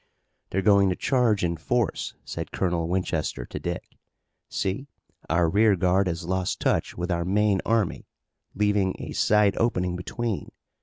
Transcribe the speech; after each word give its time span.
"They're 0.49 0.63
going 0.63 0.89
to 0.89 0.95
charge 0.95 1.43
in 1.43 1.57
force," 1.57 2.15
said 2.25 2.51
Colonel 2.51 2.87
Winchester 2.87 3.45
to 3.45 3.59
Dick. 3.59 3.87
"See, 4.49 4.87
our 5.29 5.47
rearguard 5.47 6.07
has 6.07 6.25
lost 6.25 6.59
touch 6.59 6.97
with 6.97 7.11
our 7.11 7.23
main 7.23 7.61
army, 7.67 8.07
leaving 8.55 8.95
a 8.97 9.11
side 9.11 9.55
opening 9.57 9.95
between. 9.95 10.51